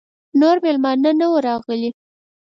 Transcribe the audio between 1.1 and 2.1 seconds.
نه وه راغلي.